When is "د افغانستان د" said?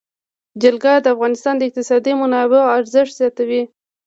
1.01-1.61